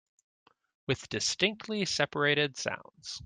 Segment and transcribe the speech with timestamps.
[0.87, 3.19] With distinctly separated sounds.